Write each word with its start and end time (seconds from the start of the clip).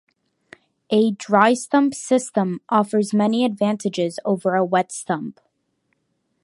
A 0.89 1.11
dry-sump 1.11 1.93
system 1.93 2.59
offers 2.69 3.13
many 3.13 3.45
advantages 3.45 4.17
over 4.25 4.55
a 4.55 4.65
wet-sump. 4.65 5.39